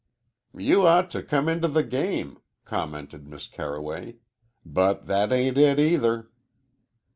[0.57, 4.15] "You ought to come into the game," commented Miss Carroway,
[4.65, 6.31] "but that ain't it, either."